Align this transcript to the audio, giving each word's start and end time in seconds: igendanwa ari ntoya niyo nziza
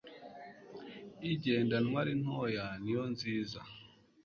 igendanwa 1.31 1.97
ari 2.03 2.13
ntoya 2.21 2.65
niyo 2.81 3.03
nziza 3.13 3.59